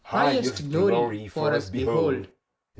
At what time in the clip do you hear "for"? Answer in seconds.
1.27-1.53